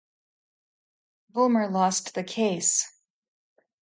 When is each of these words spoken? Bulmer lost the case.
Bulmer 1.29 1.67
lost 1.69 2.15
the 2.15 2.23
case. 2.23 2.91